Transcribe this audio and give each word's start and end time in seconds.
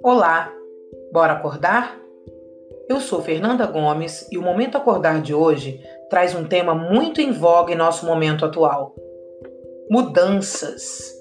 Olá, 0.00 0.54
bora 1.12 1.32
acordar? 1.32 1.98
Eu 2.88 3.00
sou 3.00 3.20
Fernanda 3.20 3.66
Gomes 3.66 4.28
e 4.30 4.38
o 4.38 4.42
Momento 4.42 4.78
Acordar 4.78 5.20
de 5.20 5.34
hoje 5.34 5.80
traz 6.08 6.36
um 6.36 6.44
tema 6.44 6.72
muito 6.72 7.20
em 7.20 7.32
voga 7.32 7.72
em 7.72 7.76
nosso 7.76 8.06
momento 8.06 8.44
atual: 8.44 8.94
mudanças. 9.90 11.12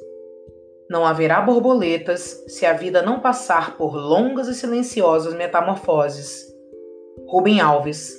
Não 0.89 1.05
haverá 1.05 1.41
borboletas 1.41 2.43
se 2.47 2.67
a 2.67 2.73
vida 2.73 3.01
não 3.01 3.19
passar 3.19 3.75
por 3.77 3.95
longas 3.95 4.47
e 4.47 4.53
silenciosas 4.53 5.33
metamorfoses. 5.33 6.45
Rubem 7.27 7.59
Alves. 7.59 8.13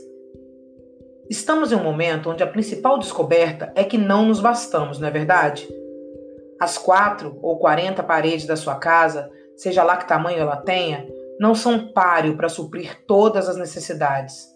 Estamos 1.30 1.70
em 1.70 1.76
um 1.76 1.84
momento 1.84 2.30
onde 2.30 2.42
a 2.42 2.46
principal 2.48 2.98
descoberta 2.98 3.72
é 3.76 3.84
que 3.84 3.96
não 3.96 4.26
nos 4.26 4.40
bastamos, 4.40 4.98
não 4.98 5.06
é 5.06 5.10
verdade? 5.10 5.68
As 6.58 6.76
quatro 6.76 7.38
ou 7.40 7.58
quarenta 7.60 8.02
paredes 8.02 8.44
da 8.44 8.56
sua 8.56 8.74
casa, 8.74 9.30
seja 9.58 9.82
lá 9.82 9.96
que 9.96 10.08
tamanho 10.08 10.38
ela 10.38 10.56
tenha, 10.56 11.06
não 11.38 11.54
são 11.54 11.92
páreo 11.92 12.36
para 12.36 12.48
suprir 12.48 13.04
todas 13.06 13.48
as 13.48 13.56
necessidades. 13.56 14.46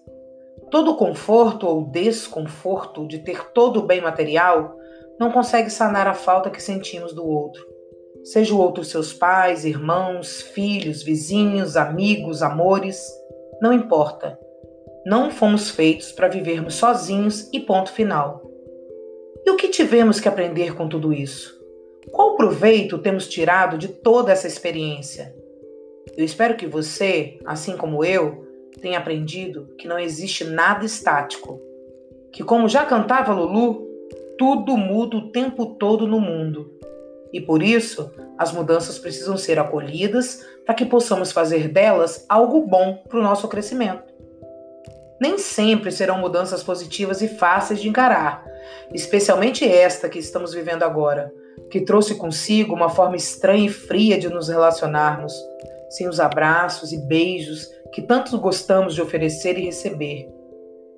Todo 0.71 0.97
conforto 0.97 1.67
ou 1.67 1.85
desconforto 1.85 3.07
de 3.07 3.19
ter 3.19 3.53
todo 3.53 3.81
o 3.81 3.87
bem 3.87 4.01
material 4.01 4.75
não 5.21 5.31
consegue 5.31 5.69
sanar 5.69 6.07
a 6.07 6.15
falta 6.15 6.51
que 6.51 6.63
sentimos 6.63 7.13
do 7.13 7.27
outro. 7.27 7.63
Seja 8.25 8.55
o 8.55 8.59
outro 8.59 8.85
seus 8.85 9.13
pais, 9.13 9.65
irmãos, 9.65 10.41
filhos, 10.41 11.03
vizinhos, 11.03 11.77
amigos, 11.77 12.43
amores, 12.43 13.05
não 13.61 13.73
importa. 13.73 14.39
Não 15.05 15.31
fomos 15.31 15.71
feitos 15.71 16.13
para 16.13 16.29
vivermos 16.29 16.75
sozinhos 16.75 17.49
e 17.53 17.61
ponto 17.61 17.93
final. 17.93 18.43
E 19.45 19.51
o 19.51 19.57
que 19.57 19.69
tivemos 19.69 20.21
que 20.21 20.29
aprender 20.29 20.75
com 20.75 20.89
tudo 20.89 21.13
isso? 21.13 21.62
Qual 22.33 22.49
proveito 22.49 22.97
temos 22.97 23.29
tirado 23.29 23.77
de 23.77 23.89
toda 23.89 24.33
essa 24.33 24.47
experiência? 24.47 25.35
Eu 26.17 26.25
espero 26.25 26.57
que 26.57 26.67
você, 26.67 27.39
assim 27.45 27.77
como 27.77 28.03
eu, 28.03 28.49
tenha 28.81 28.99
aprendido 28.99 29.69
que 29.77 29.87
não 29.87 29.99
existe 29.99 30.43
nada 30.43 30.83
estático. 30.83 31.61
Que, 32.33 32.43
como 32.43 32.71
já 32.71 32.87
cantava 32.87 33.35
Lulu, 33.35 33.87
tudo 34.39 34.79
muda 34.79 35.19
o 35.19 35.31
tempo 35.31 35.75
todo 35.75 36.07
no 36.07 36.19
mundo. 36.19 36.73
E 37.35 37.41
por 37.41 37.63
isso, 37.63 38.11
as 38.39 38.51
mudanças 38.51 38.99
precisam 38.99 39.37
ser 39.37 39.59
acolhidas 39.59 40.43
para 40.65 40.75
que 40.75 40.87
possamos 40.87 41.33
fazer 41.33 41.69
delas 41.69 42.25
algo 42.31 42.63
bom 42.63 43.03
para 43.11 43.19
o 43.19 43.23
nosso 43.23 43.47
crescimento. 43.47 44.11
Nem 45.21 45.37
sempre 45.37 45.93
serão 45.93 46.17
mudanças 46.17 46.63
positivas 46.63 47.21
e 47.21 47.29
fáceis 47.29 47.83
de 47.83 47.91
encarar, 47.91 48.43
especialmente 48.95 49.69
esta 49.69 50.09
que 50.09 50.19
estamos 50.19 50.55
vivendo 50.55 50.83
agora, 50.83 51.31
que 51.71 51.81
trouxe 51.81 52.15
consigo 52.15 52.75
uma 52.75 52.89
forma 52.89 53.17
estranha 53.17 53.67
e 53.67 53.73
fria 53.73 54.19
de 54.19 54.29
nos 54.29 54.49
relacionarmos, 54.49 55.33
sem 55.91 56.09
os 56.09 56.21
abraços 56.21 56.93
e 56.93 56.99
beijos 57.07 57.69
que 57.93 58.03
tanto 58.03 58.39
gostamos 58.39 58.95
de 58.95 59.03
oferecer 59.03 59.59
e 59.59 59.65
receber. 59.65 60.29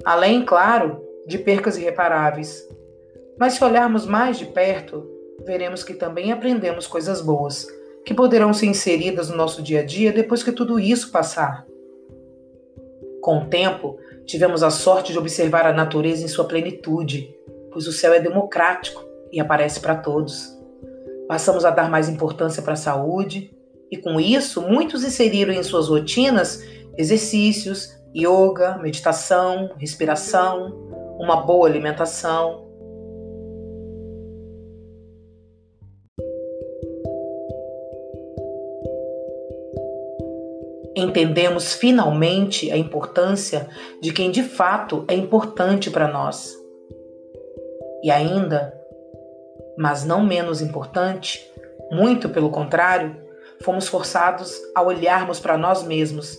Além, 0.05 0.45
claro, 0.45 1.03
de 1.27 1.39
percas 1.39 1.77
irreparáveis. 1.77 2.69
Mas 3.39 3.55
se 3.55 3.65
olharmos 3.65 4.07
mais 4.07 4.39
de 4.39 4.47
perto, 4.47 5.09
veremos 5.45 5.83
que 5.83 5.95
também 5.95 6.31
aprendemos 6.31 6.87
coisas 6.87 7.21
boas, 7.21 7.67
que 8.05 8.15
poderão 8.15 8.53
ser 8.53 8.67
inseridas 8.67 9.29
no 9.29 9.37
nosso 9.37 9.63
dia 9.63 9.81
a 9.81 9.85
dia 9.85 10.13
depois 10.13 10.43
que 10.43 10.53
tudo 10.53 10.79
isso 10.79 11.11
passar. 11.11 11.67
Com 13.21 13.39
o 13.39 13.47
tempo, 13.47 13.99
tivemos 14.25 14.63
a 14.63 14.71
sorte 14.71 15.13
de 15.13 15.19
observar 15.19 15.67
a 15.67 15.73
natureza 15.73 16.25
em 16.25 16.29
sua 16.29 16.45
plenitude, 16.45 17.35
pois 17.73 17.87
o 17.87 17.93
céu 17.93 18.13
é 18.13 18.21
democrático 18.21 19.14
e 19.35 19.41
aparece 19.41 19.81
para 19.81 19.97
todos. 19.97 20.57
Passamos 21.27 21.65
a 21.65 21.71
dar 21.71 21.91
mais 21.91 22.09
importância 22.09 22.63
para 22.63 22.75
a 22.75 22.77
saúde 22.77 23.51
e, 23.91 23.97
com 23.97 24.21
isso, 24.21 24.63
muitos 24.63 25.03
inseriram 25.03 25.53
em 25.53 25.63
suas 25.63 25.89
rotinas 25.89 26.63
exercícios, 26.97 27.93
yoga, 28.17 28.79
meditação, 28.79 29.71
respiração, 29.77 30.73
uma 31.19 31.43
boa 31.43 31.67
alimentação. 31.67 32.63
Entendemos 40.97 41.75
finalmente 41.75 42.71
a 42.71 42.77
importância 42.77 43.69
de 44.01 44.13
quem 44.13 44.31
de 44.31 44.45
fato 44.45 45.05
é 45.09 45.15
importante 45.15 45.91
para 45.91 46.07
nós. 46.07 46.55
E 48.01 48.13
ainda 48.13 48.84
mas 49.77 50.05
não 50.05 50.25
menos 50.25 50.61
importante, 50.61 51.51
muito 51.91 52.29
pelo 52.29 52.51
contrário, 52.51 53.17
fomos 53.63 53.89
forçados 53.89 54.61
a 54.75 54.83
olharmos 54.83 55.41
para 55.41 55.57
nós 55.57 55.83
mesmos 55.83 56.39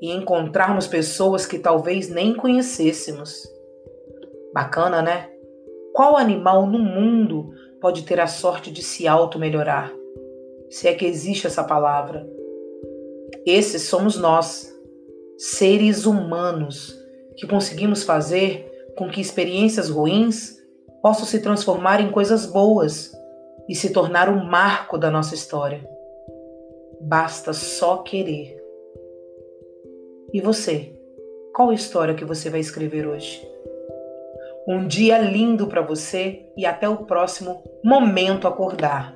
e 0.00 0.10
encontrarmos 0.10 0.86
pessoas 0.86 1.46
que 1.46 1.58
talvez 1.58 2.08
nem 2.08 2.34
conhecêssemos. 2.34 3.48
Bacana, 4.52 5.02
né? 5.02 5.30
Qual 5.92 6.16
animal 6.16 6.66
no 6.66 6.78
mundo 6.78 7.50
pode 7.80 8.02
ter 8.02 8.20
a 8.20 8.26
sorte 8.26 8.70
de 8.70 8.82
se 8.82 9.06
auto-melhorar? 9.06 9.92
Se 10.68 10.88
é 10.88 10.94
que 10.94 11.06
existe 11.06 11.46
essa 11.46 11.62
palavra. 11.62 12.26
Esses 13.46 13.82
somos 13.82 14.18
nós, 14.18 14.74
seres 15.36 16.06
humanos, 16.06 16.98
que 17.36 17.46
conseguimos 17.46 18.02
fazer 18.02 18.70
com 18.96 19.08
que 19.08 19.20
experiências 19.20 19.90
ruins 19.90 20.56
possam 21.04 21.26
se 21.26 21.38
transformar 21.40 22.00
em 22.00 22.10
coisas 22.10 22.46
boas 22.46 23.12
e 23.68 23.74
se 23.74 23.92
tornar 23.92 24.30
um 24.30 24.42
marco 24.42 24.96
da 24.96 25.10
nossa 25.10 25.34
história. 25.34 25.86
Basta 26.98 27.52
só 27.52 27.98
querer. 27.98 28.56
E 30.32 30.40
você? 30.40 30.98
Qual 31.54 31.74
história 31.74 32.14
que 32.14 32.24
você 32.24 32.48
vai 32.48 32.58
escrever 32.58 33.06
hoje? 33.06 33.46
Um 34.66 34.86
dia 34.86 35.18
lindo 35.18 35.66
para 35.66 35.82
você 35.82 36.46
e 36.56 36.64
até 36.64 36.88
o 36.88 37.04
próximo 37.04 37.62
Momento 37.84 38.48
Acordar. 38.48 39.14